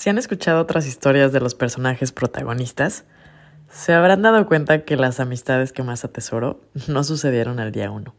Si 0.00 0.08
han 0.08 0.16
escuchado 0.16 0.62
otras 0.62 0.86
historias 0.86 1.30
de 1.30 1.40
los 1.40 1.54
personajes 1.54 2.10
protagonistas, 2.10 3.04
se 3.70 3.92
habrán 3.92 4.22
dado 4.22 4.46
cuenta 4.46 4.86
que 4.86 4.96
las 4.96 5.20
amistades 5.20 5.72
que 5.72 5.82
más 5.82 6.06
atesoro 6.06 6.58
no 6.88 7.04
sucedieron 7.04 7.60
al 7.60 7.70
día 7.70 7.90
uno. 7.90 8.14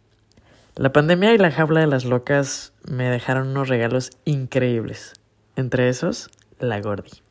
La 0.75 0.93
pandemia 0.93 1.33
y 1.33 1.39
la 1.39 1.49
jaula 1.49 1.79
de 1.79 1.87
las 1.87 2.05
locas 2.05 2.71
me 2.87 3.05
dejaron 3.05 3.47
unos 3.47 3.67
regalos 3.67 4.11
increíbles, 4.25 5.13
entre 5.55 5.89
esos, 5.89 6.29
la 6.59 6.79
Gordi. 6.79 7.23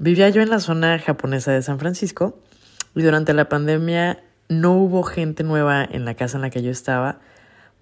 Vivía 0.00 0.28
yo 0.30 0.42
en 0.42 0.50
la 0.50 0.58
zona 0.58 0.98
japonesa 0.98 1.52
de 1.52 1.62
San 1.62 1.78
Francisco 1.78 2.40
y 2.96 3.02
durante 3.02 3.32
la 3.32 3.48
pandemia 3.48 4.24
no 4.48 4.72
hubo 4.72 5.04
gente 5.04 5.44
nueva 5.44 5.84
en 5.84 6.04
la 6.04 6.14
casa 6.14 6.36
en 6.36 6.42
la 6.42 6.50
que 6.50 6.64
yo 6.64 6.72
estaba 6.72 7.20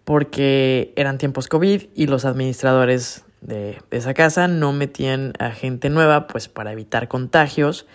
porque 0.04 0.92
eran 0.94 1.16
tiempos 1.16 1.48
COVID 1.48 1.84
y 1.94 2.06
los 2.06 2.26
administradores 2.26 3.24
de, 3.42 3.82
esa 3.90 4.14
casa 4.14 4.48
no 4.48 4.72
metían 4.72 5.34
a 5.38 5.50
gente 5.50 5.90
nueva 5.90 6.26
pues 6.26 6.48
para 6.48 6.72
evitar 6.72 7.08
contagios. 7.08 7.86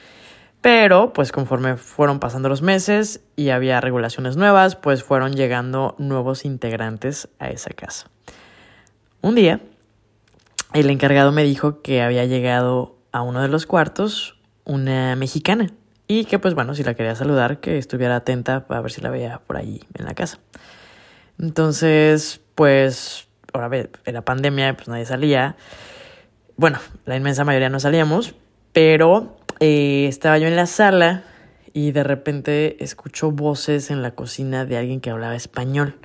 Pero 0.62 1.14
pues 1.14 1.32
conforme 1.32 1.78
fueron 1.78 2.20
pasando 2.20 2.50
los 2.50 2.62
meses 2.62 3.22
y 3.36 3.50
había 3.50 3.80
regulaciones 3.80 4.38
nuevas, 4.38 4.76
pues 4.76 5.04
fueron 5.04 5.34
llegando 5.34 5.96
nuevos 5.98 6.46
integrantes 6.46 7.30
a 7.40 7.50
esa 7.50 7.70
casa. 7.72 8.08
Un 9.22 9.36
día, 9.36 9.62
el 10.74 10.90
encargado 10.90 11.32
me 11.32 11.44
dijo 11.44 11.82
que 11.82 12.02
había 12.02 12.26
llegado 12.26 12.98
a 13.12 13.22
uno 13.22 13.42
de 13.42 13.48
los 13.48 13.66
cuartos 13.66 14.40
una 14.66 15.16
mexicana 15.16 15.72
y 16.08 16.26
que 16.26 16.40
pues 16.40 16.54
bueno, 16.54 16.74
si 16.74 16.84
la 16.84 16.94
quería 16.94 17.16
saludar, 17.16 17.60
que 17.60 17.78
estuviera 17.78 18.18
atenta 18.18 18.68
para 18.68 18.82
ver 18.82 18.92
si 18.92 19.02
la 19.02 19.10
veía 19.10 19.40
por 19.46 19.58
ahí 19.58 19.82
en 19.94 20.06
la 20.06 20.14
casa. 20.14 20.40
Entonces, 21.40 22.42
pues, 22.56 23.27
ahora 23.62 23.90
era 24.06 24.22
pandemia, 24.24 24.76
pues 24.76 24.88
nadie 24.88 25.06
salía. 25.06 25.56
Bueno, 26.56 26.80
la 27.06 27.16
inmensa 27.16 27.44
mayoría 27.44 27.70
no 27.70 27.80
salíamos, 27.80 28.36
pero 28.74 29.38
eh, 29.60 30.06
estaba 30.08 30.38
yo 30.38 30.48
en 30.48 30.56
la 30.56 30.66
sala 30.66 31.24
y 31.74 31.92
de 31.92 32.04
repente 32.04 32.84
escucho 32.84 33.32
voces 33.32 33.92
en 33.92 34.02
la 34.02 34.12
cocina 34.12 34.66
de 34.66 34.78
alguien 34.78 35.02
que 35.02 35.10
hablaba 35.10 35.36
español. 35.36 35.96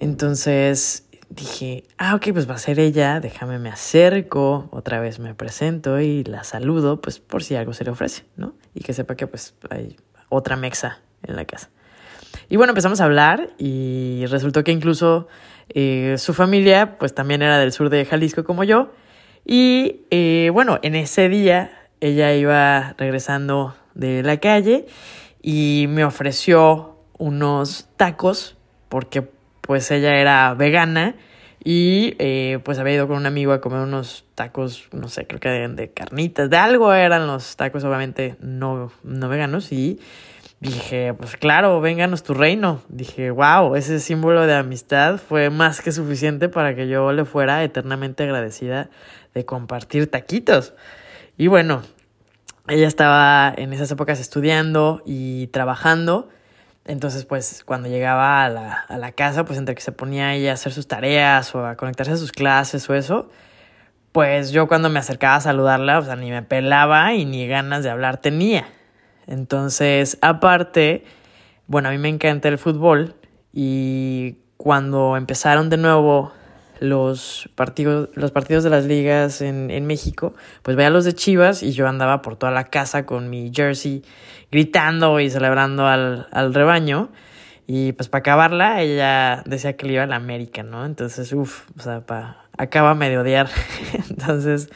Entonces 0.00 1.08
dije, 1.30 1.84
ah, 1.98 2.14
ok, 2.14 2.28
pues 2.32 2.48
va 2.48 2.54
a 2.54 2.58
ser 2.58 2.78
ella, 2.80 3.20
déjame 3.20 3.58
me 3.58 3.68
acerco, 3.68 4.68
otra 4.70 5.00
vez 5.00 5.18
me 5.18 5.34
presento 5.34 6.00
y 6.00 6.24
la 6.24 6.44
saludo, 6.44 7.00
pues 7.00 7.18
por 7.18 7.42
si 7.42 7.54
algo 7.56 7.72
se 7.72 7.84
le 7.84 7.90
ofrece, 7.90 8.24
¿no? 8.36 8.54
Y 8.74 8.80
que 8.80 8.92
sepa 8.92 9.14
que 9.14 9.26
pues 9.26 9.54
hay 9.70 9.96
otra 10.28 10.56
mexa 10.56 11.00
en 11.22 11.36
la 11.36 11.44
casa. 11.44 11.70
Y 12.48 12.56
bueno, 12.56 12.70
empezamos 12.72 13.00
a 13.00 13.04
hablar 13.04 13.50
y 13.58 14.24
resultó 14.26 14.64
que 14.64 14.72
incluso 14.72 15.28
eh, 15.70 16.14
su 16.18 16.34
familia 16.34 16.98
pues 16.98 17.14
también 17.14 17.42
era 17.42 17.58
del 17.58 17.72
sur 17.72 17.90
de 17.90 18.04
Jalisco 18.04 18.44
como 18.44 18.64
yo. 18.64 18.92
Y 19.44 20.02
eh, 20.10 20.50
bueno, 20.52 20.78
en 20.82 20.94
ese 20.94 21.28
día 21.28 21.88
ella 22.00 22.34
iba 22.34 22.94
regresando 22.98 23.74
de 23.94 24.22
la 24.22 24.38
calle 24.38 24.86
y 25.42 25.86
me 25.88 26.04
ofreció 26.04 26.96
unos 27.18 27.88
tacos 27.96 28.56
porque 28.88 29.22
pues 29.60 29.90
ella 29.90 30.16
era 30.16 30.54
vegana 30.54 31.16
y 31.62 32.14
eh, 32.18 32.60
pues 32.64 32.78
había 32.78 32.94
ido 32.94 33.08
con 33.08 33.16
un 33.16 33.26
amigo 33.26 33.52
a 33.52 33.60
comer 33.60 33.80
unos 33.80 34.24
tacos, 34.34 34.88
no 34.92 35.08
sé, 35.08 35.26
creo 35.26 35.40
que 35.40 35.48
de, 35.48 35.90
carnitas, 35.90 36.48
de 36.48 36.56
algo 36.56 36.92
eran 36.92 37.26
los 37.26 37.56
tacos 37.56 37.84
obviamente 37.84 38.36
no, 38.40 38.92
no 39.02 39.28
veganos 39.28 39.72
y 39.72 39.98
Dije, 40.60 41.14
pues 41.14 41.36
claro, 41.36 41.80
vénganos 41.80 42.24
tu 42.24 42.34
reino. 42.34 42.82
Dije, 42.88 43.30
wow, 43.30 43.76
ese 43.76 44.00
símbolo 44.00 44.44
de 44.44 44.54
amistad 44.54 45.18
fue 45.18 45.50
más 45.50 45.80
que 45.80 45.92
suficiente 45.92 46.48
para 46.48 46.74
que 46.74 46.88
yo 46.88 47.12
le 47.12 47.24
fuera 47.24 47.62
eternamente 47.62 48.24
agradecida 48.24 48.90
de 49.34 49.44
compartir 49.44 50.10
taquitos. 50.10 50.74
Y 51.36 51.46
bueno, 51.46 51.82
ella 52.66 52.88
estaba 52.88 53.54
en 53.56 53.72
esas 53.72 53.88
épocas 53.92 54.18
estudiando 54.18 55.00
y 55.06 55.46
trabajando. 55.48 56.28
Entonces, 56.88 57.26
pues 57.26 57.64
cuando 57.66 57.86
llegaba 57.88 58.44
a 58.44 58.48
la, 58.48 58.72
a 58.88 58.96
la 58.96 59.12
casa, 59.12 59.44
pues 59.44 59.58
entre 59.58 59.74
que 59.74 59.82
se 59.82 59.92
ponía 59.92 60.34
ella 60.34 60.52
a 60.52 60.54
hacer 60.54 60.72
sus 60.72 60.88
tareas 60.88 61.54
o 61.54 61.66
a 61.66 61.76
conectarse 61.76 62.12
a 62.12 62.16
sus 62.16 62.32
clases 62.32 62.88
o 62.88 62.94
eso, 62.94 63.28
pues 64.12 64.52
yo 64.52 64.68
cuando 64.68 64.88
me 64.88 64.98
acercaba 64.98 65.36
a 65.36 65.40
saludarla, 65.42 65.98
o 65.98 66.02
sea, 66.02 66.16
ni 66.16 66.30
me 66.30 66.42
pelaba 66.42 67.12
y 67.12 67.26
ni 67.26 67.46
ganas 67.46 67.84
de 67.84 67.90
hablar 67.90 68.16
tenía. 68.16 68.66
Entonces, 69.26 70.16
aparte, 70.22 71.04
bueno, 71.66 71.90
a 71.90 71.92
mí 71.92 71.98
me 71.98 72.08
encanta 72.08 72.48
el 72.48 72.56
fútbol 72.56 73.16
y 73.52 74.38
cuando 74.56 75.18
empezaron 75.18 75.68
de 75.68 75.76
nuevo 75.76 76.32
los 76.80 77.48
partidos, 77.54 78.08
los 78.14 78.30
partidos 78.30 78.64
de 78.64 78.70
las 78.70 78.84
ligas 78.84 79.40
en, 79.40 79.70
en, 79.70 79.86
México, 79.86 80.34
pues 80.62 80.76
veía 80.76 80.90
los 80.90 81.04
de 81.04 81.14
Chivas 81.14 81.62
y 81.62 81.72
yo 81.72 81.88
andaba 81.88 82.22
por 82.22 82.36
toda 82.36 82.52
la 82.52 82.64
casa 82.64 83.06
con 83.06 83.30
mi 83.30 83.50
jersey 83.54 84.02
gritando 84.50 85.20
y 85.20 85.30
celebrando 85.30 85.86
al, 85.86 86.28
al 86.32 86.54
rebaño. 86.54 87.10
Y 87.66 87.92
pues 87.92 88.08
para 88.08 88.20
acabarla, 88.20 88.80
ella 88.80 89.42
decía 89.44 89.76
que 89.76 89.86
le 89.86 89.94
iba 89.94 90.02
a 90.04 90.06
la 90.06 90.16
América, 90.16 90.62
¿no? 90.62 90.86
Entonces, 90.86 91.32
uff, 91.32 91.68
o 91.78 91.82
sea, 91.82 92.00
pa, 92.00 92.46
acaba 92.56 92.94
de 92.94 93.18
odiar. 93.18 93.48
Entonces, 94.10 94.70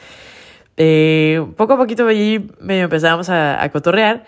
eh, 0.77 1.43
poco 1.57 1.73
a 1.73 1.77
poquito 1.77 2.07
allí 2.07 2.51
medio 2.59 2.83
empezábamos 2.83 3.29
a, 3.29 3.63
a 3.63 3.69
cotorrear. 3.71 4.25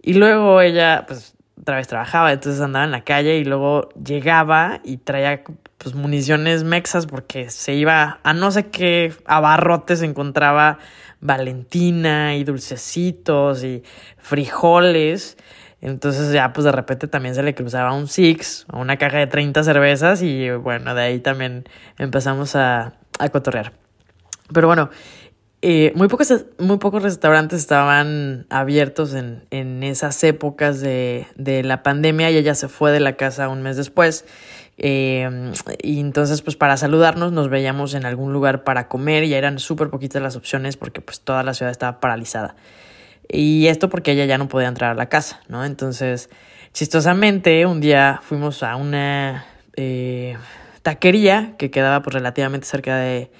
Y 0.00 0.14
luego 0.14 0.60
ella, 0.62 1.04
pues, 1.06 1.34
otra 1.60 1.76
vez 1.76 1.88
trabajaba, 1.88 2.32
entonces 2.32 2.60
andaba 2.60 2.84
en 2.84 2.90
la 2.90 3.04
calle 3.04 3.38
y 3.38 3.44
luego 3.44 3.88
llegaba 4.02 4.80
y 4.84 4.98
traía, 4.98 5.42
pues, 5.78 5.94
municiones 5.94 6.64
mexas 6.64 7.06
porque 7.06 7.50
se 7.50 7.74
iba 7.74 8.20
a 8.22 8.32
no 8.32 8.50
sé 8.50 8.68
qué 8.68 9.12
abarrotes 9.26 10.02
encontraba 10.02 10.78
Valentina 11.20 12.36
y 12.36 12.44
dulcecitos 12.44 13.64
y 13.64 13.82
frijoles. 14.18 15.36
Entonces 15.80 16.32
ya 16.32 16.52
pues 16.52 16.64
de 16.64 16.72
repente 16.72 17.06
también 17.06 17.36
se 17.36 17.42
le 17.42 17.54
cruzaba 17.54 17.92
un 17.92 18.08
Six 18.08 18.66
o 18.72 18.80
una 18.80 18.96
caja 18.96 19.18
de 19.18 19.28
30 19.28 19.62
cervezas 19.62 20.22
y 20.22 20.50
bueno, 20.50 20.94
de 20.94 21.02
ahí 21.02 21.20
también 21.20 21.64
empezamos 21.98 22.56
a, 22.56 22.94
a 23.20 23.28
cotorrear. 23.28 23.72
Pero 24.52 24.66
bueno, 24.66 24.90
eh, 25.60 25.92
muy, 25.96 26.06
pocos, 26.06 26.46
muy 26.58 26.78
pocos 26.78 27.02
restaurantes 27.02 27.58
estaban 27.58 28.46
abiertos 28.48 29.12
en, 29.14 29.42
en 29.50 29.82
esas 29.82 30.22
épocas 30.22 30.80
de, 30.80 31.26
de, 31.34 31.64
la 31.64 31.82
pandemia 31.82 32.30
y 32.30 32.36
ella 32.36 32.54
se 32.54 32.68
fue 32.68 32.92
de 32.92 33.00
la 33.00 33.16
casa 33.16 33.48
un 33.48 33.62
mes 33.62 33.76
después. 33.76 34.24
Eh, 34.76 35.52
y 35.82 35.98
entonces, 35.98 36.42
pues 36.42 36.54
para 36.54 36.76
saludarnos 36.76 37.32
nos 37.32 37.50
veíamos 37.50 37.94
en 37.94 38.06
algún 38.06 38.32
lugar 38.32 38.62
para 38.62 38.86
comer 38.86 39.24
y 39.24 39.34
eran 39.34 39.58
súper 39.58 39.90
poquitas 39.90 40.22
las 40.22 40.36
opciones 40.36 40.76
porque 40.76 41.00
pues 41.00 41.20
toda 41.22 41.42
la 41.42 41.54
ciudad 41.54 41.72
estaba 41.72 41.98
paralizada. 41.98 42.54
Y 43.28 43.66
esto 43.66 43.88
porque 43.88 44.12
ella 44.12 44.26
ya 44.26 44.38
no 44.38 44.48
podía 44.48 44.68
entrar 44.68 44.92
a 44.92 44.94
la 44.94 45.08
casa, 45.08 45.40
¿no? 45.48 45.64
Entonces, 45.64 46.30
chistosamente, 46.72 47.66
un 47.66 47.80
día 47.80 48.20
fuimos 48.22 48.62
a 48.62 48.76
una 48.76 49.44
eh, 49.74 50.36
taquería 50.82 51.56
que 51.58 51.72
quedaba 51.72 52.00
pues 52.00 52.14
relativamente 52.14 52.68
cerca 52.68 52.96
de, 52.96 53.32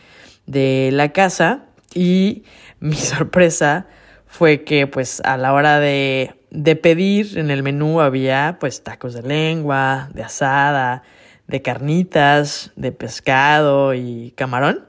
de 0.47 0.91
la 0.93 1.13
casa 1.13 1.68
y 1.95 2.45
mi 2.81 2.95
sorpresa 2.97 3.87
fue 4.27 4.65
que 4.65 4.87
pues 4.87 5.21
a 5.25 5.37
la 5.37 5.53
hora 5.53 5.81
de, 5.81 6.35
de 6.51 6.77
pedir 6.77 7.39
en 7.39 7.51
el 7.51 7.63
menú 7.63 8.01
había 8.01 8.59
pues 8.61 8.83
tacos 8.83 9.15
de 9.15 9.23
lengua, 9.23 10.11
de 10.15 10.23
asada, 10.23 11.03
de 11.47 11.63
carnitas, 11.63 12.73
de 12.77 12.93
pescado 12.93 13.95
y 13.95 14.33
camarón. 14.37 14.87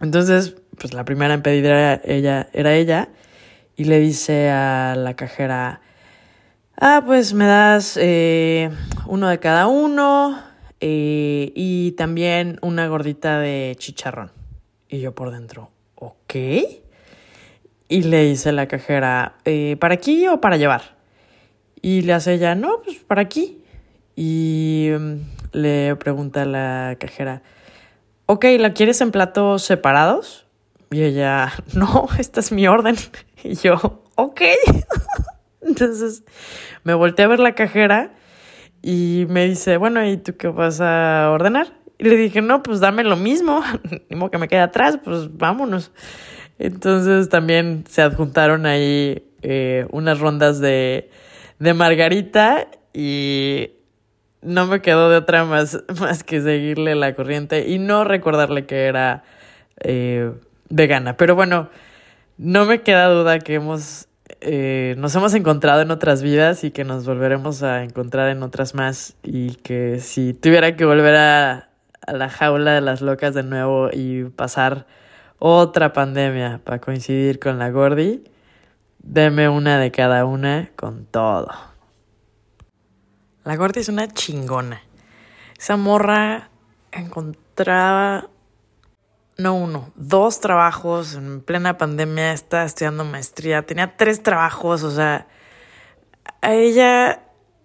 Entonces, 0.00 0.56
pues 0.78 0.92
la 0.92 1.04
primera 1.04 1.34
en 1.34 1.42
pedir 1.42 1.64
era 1.66 2.00
ella, 2.04 2.48
era 2.52 2.74
ella 2.74 3.08
y 3.76 3.84
le 3.84 4.00
dice 4.00 4.50
a 4.50 4.94
la 4.96 5.14
cajera, 5.14 5.80
ah, 6.76 7.02
pues 7.06 7.32
me 7.32 7.46
das 7.46 7.96
eh, 8.00 8.70
uno 9.06 9.28
de 9.28 9.38
cada 9.38 9.68
uno 9.68 10.40
eh, 10.80 11.52
y 11.54 11.92
también 11.92 12.58
una 12.60 12.88
gordita 12.88 13.38
de 13.38 13.74
chicharrón. 13.78 14.32
Y 14.88 15.00
yo 15.00 15.14
por 15.14 15.30
dentro, 15.30 15.70
ok. 15.98 16.34
Y 17.88 18.02
le 18.02 18.24
dice 18.24 18.52
la 18.52 18.68
cajera, 18.68 19.36
eh, 19.44 19.76
¿para 19.80 19.94
aquí 19.94 20.26
o 20.28 20.40
para 20.40 20.56
llevar? 20.56 20.96
Y 21.80 22.02
le 22.02 22.12
hace 22.12 22.34
ella, 22.34 22.54
no, 22.54 22.82
pues 22.84 22.98
para 22.98 23.22
aquí. 23.22 23.62
Y 24.14 24.90
um, 24.94 25.20
le 25.52 25.96
pregunta 25.96 26.42
a 26.42 26.44
la 26.44 26.96
cajera, 26.98 27.42
ok, 28.26 28.44
¿la 28.58 28.74
quieres 28.74 29.00
en 29.00 29.10
platos 29.10 29.62
separados? 29.62 30.46
Y 30.90 31.02
ella, 31.02 31.52
no, 31.74 32.08
esta 32.18 32.40
es 32.40 32.52
mi 32.52 32.66
orden. 32.66 32.96
Y 33.44 33.54
yo, 33.54 34.02
ok. 34.16 34.40
Entonces 35.60 36.24
me 36.82 36.94
volteé 36.94 37.24
a 37.24 37.28
ver 37.28 37.38
la 37.38 37.54
cajera 37.54 38.10
y 38.82 39.26
me 39.28 39.46
dice, 39.46 39.76
bueno, 39.76 40.04
¿y 40.04 40.16
tú 40.16 40.36
qué 40.36 40.48
vas 40.48 40.80
a 40.80 41.30
ordenar? 41.30 41.77
Y 41.98 42.04
le 42.04 42.16
dije, 42.16 42.40
no, 42.40 42.62
pues 42.62 42.80
dame 42.80 43.02
lo 43.02 43.16
mismo, 43.16 43.62
mismo 44.08 44.30
que 44.30 44.38
me 44.38 44.48
quede 44.48 44.60
atrás, 44.60 44.98
pues 45.02 45.36
vámonos. 45.36 45.90
Entonces 46.58 47.28
también 47.28 47.84
se 47.88 48.02
adjuntaron 48.02 48.66
ahí 48.66 49.24
eh, 49.42 49.86
unas 49.90 50.18
rondas 50.20 50.60
de, 50.60 51.10
de 51.58 51.74
margarita 51.74 52.68
y 52.92 53.70
no 54.42 54.66
me 54.66 54.80
quedó 54.80 55.10
de 55.10 55.16
otra 55.16 55.44
más, 55.44 55.82
más 56.00 56.24
que 56.24 56.40
seguirle 56.40 56.94
la 56.94 57.14
corriente 57.14 57.68
y 57.68 57.78
no 57.78 58.04
recordarle 58.04 58.66
que 58.66 58.86
era 58.86 59.24
eh, 59.80 60.32
vegana. 60.68 61.16
Pero 61.16 61.34
bueno, 61.34 61.70
no 62.36 62.64
me 62.64 62.82
queda 62.82 63.08
duda 63.08 63.38
que 63.38 63.54
hemos, 63.54 64.08
eh, 64.40 64.94
nos 64.98 65.14
hemos 65.14 65.34
encontrado 65.34 65.82
en 65.82 65.90
otras 65.90 66.22
vidas 66.22 66.64
y 66.64 66.70
que 66.70 66.84
nos 66.84 67.06
volveremos 67.06 67.62
a 67.62 67.82
encontrar 67.84 68.28
en 68.30 68.42
otras 68.42 68.74
más 68.74 69.16
y 69.22 69.54
que 69.56 70.00
si 70.00 70.34
tuviera 70.34 70.76
que 70.76 70.84
volver 70.84 71.16
a, 71.16 71.67
a 72.08 72.12
la 72.12 72.30
jaula 72.30 72.72
de 72.72 72.80
las 72.80 73.02
locas 73.02 73.34
de 73.34 73.42
nuevo 73.42 73.90
y 73.92 74.24
pasar 74.24 74.86
otra 75.38 75.92
pandemia 75.92 76.60
para 76.64 76.80
coincidir 76.80 77.38
con 77.38 77.58
la 77.58 77.68
Gordi, 77.70 78.24
deme 78.98 79.50
una 79.50 79.78
de 79.78 79.90
cada 79.90 80.24
una 80.24 80.70
con 80.74 81.04
todo. 81.04 81.48
La 83.44 83.56
Gordi 83.56 83.80
es 83.80 83.90
una 83.90 84.08
chingona. 84.08 84.80
Esa 85.58 85.76
morra 85.76 86.48
encontraba, 86.92 88.30
no 89.36 89.54
uno, 89.54 89.92
dos 89.94 90.40
trabajos 90.40 91.14
en 91.14 91.42
plena 91.42 91.76
pandemia, 91.76 92.32
estaba 92.32 92.64
estudiando 92.64 93.04
maestría, 93.04 93.66
tenía 93.66 93.96
tres 93.98 94.22
trabajos, 94.22 94.82
o 94.82 94.90
sea, 94.90 95.26
a 96.40 96.54
ella 96.54 97.20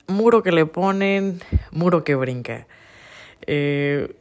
muro 0.07 0.43
que 0.43 0.51
le 0.51 0.65
ponen, 0.65 1.41
muro 1.71 2.03
que 2.03 2.15
brinca. 2.15 2.67
Eh, 3.47 4.17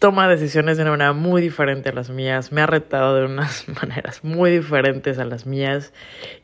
toma 0.00 0.28
decisiones 0.28 0.78
de 0.78 0.82
una 0.82 0.92
manera 0.92 1.12
muy 1.12 1.42
diferente 1.42 1.90
a 1.90 1.92
las 1.92 2.08
mías, 2.08 2.52
me 2.52 2.62
ha 2.62 2.66
retado 2.66 3.14
de 3.14 3.26
unas 3.26 3.68
maneras 3.82 4.24
muy 4.24 4.50
diferentes 4.50 5.18
a 5.18 5.24
las 5.24 5.46
mías 5.46 5.92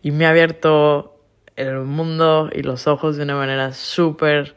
y 0.02 0.12
me 0.12 0.26
ha 0.26 0.30
abierto 0.30 1.18
el 1.56 1.78
mundo 1.80 2.50
y 2.52 2.62
los 2.62 2.86
ojos 2.86 3.16
de 3.16 3.22
una 3.24 3.34
manera 3.34 3.72
súper 3.72 4.54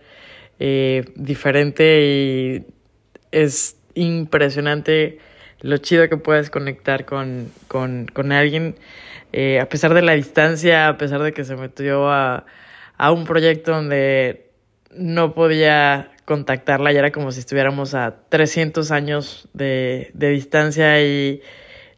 eh, 0.60 1.06
diferente 1.16 2.02
y 2.02 2.66
es 3.32 3.78
impresionante 3.94 5.20
lo 5.62 5.78
chido 5.78 6.10
que 6.10 6.18
puedes 6.18 6.50
conectar 6.50 7.06
con, 7.06 7.50
con, 7.70 8.08
con 8.14 8.34
alguien 8.34 8.76
eh, 9.32 9.62
a 9.62 9.70
pesar 9.70 9.94
de 9.94 10.02
la 10.02 10.14
distancia, 10.14 10.90
a 10.90 10.98
pesar 10.98 11.24
de 11.24 11.32
que 11.32 11.46
se 11.46 11.56
metió 11.56 12.12
a, 12.12 12.46
a 12.98 13.12
un 13.14 13.24
proyecto 13.24 13.72
donde 13.72 14.50
no 14.92 15.34
podía 15.34 16.12
contactarla 16.30 16.94
y 16.94 16.96
era 16.96 17.12
como 17.12 17.32
si 17.32 17.40
estuviéramos 17.40 17.96
a 17.96 18.16
300 18.30 18.92
años 18.92 19.50
de, 19.54 20.12
distancia 20.14 21.02
y 21.02 21.42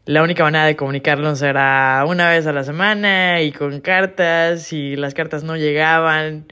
la 0.05 0.23
única 0.23 0.43
manera 0.43 0.65
de 0.65 0.77
comunicarnos 0.77 1.41
era 1.41 2.05
una 2.07 2.29
vez 2.29 2.47
a 2.47 2.53
la 2.53 2.63
semana 2.63 3.41
y 3.41 3.51
con 3.51 3.81
cartas 3.81 4.71
y 4.71 4.95
las 4.95 5.13
cartas 5.13 5.43
no 5.43 5.57
llegaban. 5.57 6.45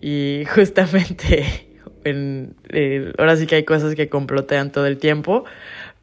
Y 0.00 0.44
justamente 0.54 1.66
en, 2.04 2.54
eh, 2.68 3.12
ahora 3.18 3.34
sí 3.36 3.48
que 3.48 3.56
hay 3.56 3.64
cosas 3.64 3.96
que 3.96 4.08
complotean 4.08 4.70
todo 4.70 4.86
el 4.86 4.98
tiempo, 4.98 5.44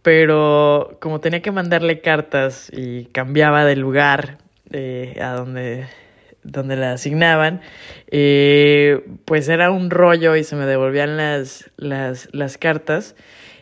pero 0.02 0.98
como 1.00 1.22
tenía 1.22 1.42
que 1.42 1.52
mandarle 1.52 2.02
cartas 2.02 2.70
y 2.74 3.06
cambiaba 3.06 3.64
de 3.64 3.78
lugar 3.78 4.40
eh, 4.74 5.18
a 5.22 5.32
donde 5.32 5.86
donde 6.46 6.76
la 6.76 6.94
asignaban, 6.94 7.62
eh, 8.08 9.04
pues 9.26 9.50
era 9.50 9.72
un 9.72 9.90
rollo 9.90 10.36
y 10.36 10.44
se 10.44 10.56
me 10.56 10.66
devolvían 10.66 11.18
las, 11.18 11.72
las, 11.76 12.30
las 12.32 12.58
cartas. 12.58 13.16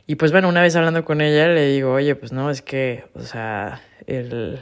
Y 0.05 0.15
pues 0.15 0.31
bueno, 0.31 0.49
una 0.49 0.61
vez 0.61 0.75
hablando 0.75 1.05
con 1.05 1.21
ella 1.21 1.47
le 1.47 1.67
digo, 1.67 1.93
oye, 1.93 2.15
pues 2.15 2.33
no, 2.33 2.49
es 2.49 2.61
que, 2.61 3.05
o 3.13 3.21
sea, 3.21 3.81
el, 4.05 4.59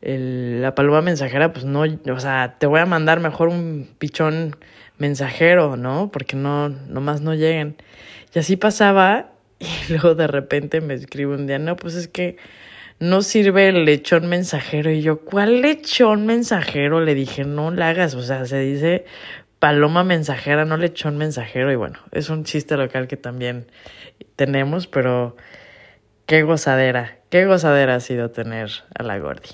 el, 0.00 0.62
la 0.62 0.74
paloma 0.74 1.02
mensajera, 1.02 1.52
pues 1.52 1.64
no, 1.64 1.80
o 1.82 2.20
sea, 2.20 2.56
te 2.58 2.66
voy 2.66 2.80
a 2.80 2.86
mandar 2.86 3.20
mejor 3.20 3.48
un 3.48 3.90
pichón 3.98 4.56
mensajero, 4.98 5.76
¿no? 5.76 6.10
Porque 6.12 6.36
no, 6.36 6.68
nomás 6.68 7.20
no 7.20 7.34
lleguen. 7.34 7.76
Y 8.32 8.38
así 8.38 8.56
pasaba 8.56 9.32
y 9.58 9.66
luego 9.88 10.14
de 10.14 10.28
repente 10.28 10.80
me 10.80 10.94
escribe 10.94 11.34
un 11.34 11.48
día, 11.48 11.58
no, 11.58 11.74
pues 11.74 11.96
es 11.96 12.06
que 12.06 12.36
no 13.00 13.22
sirve 13.22 13.68
el 13.68 13.84
lechón 13.84 14.28
mensajero. 14.28 14.90
Y 14.90 15.02
yo, 15.02 15.20
¿cuál 15.20 15.62
lechón 15.62 16.26
mensajero? 16.26 17.00
Le 17.00 17.14
dije, 17.14 17.44
no 17.44 17.70
la 17.70 17.88
hagas, 17.88 18.14
o 18.14 18.22
sea, 18.22 18.46
se 18.46 18.60
dice 18.60 19.04
paloma 19.58 20.04
mensajera, 20.04 20.64
no 20.64 20.76
lechón 20.76 21.18
mensajero. 21.18 21.72
Y 21.72 21.76
bueno, 21.76 21.98
es 22.12 22.30
un 22.30 22.44
chiste 22.44 22.76
local 22.76 23.08
que 23.08 23.16
también 23.16 23.66
tenemos, 24.36 24.86
pero 24.86 25.36
qué 26.26 26.42
gozadera, 26.42 27.18
qué 27.30 27.46
gozadera 27.46 27.96
ha 27.96 28.00
sido 28.00 28.30
tener 28.30 28.70
a 28.94 29.02
la 29.02 29.18
Gordi. 29.18 29.50